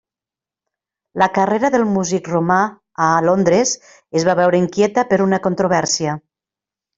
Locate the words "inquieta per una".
4.63-5.41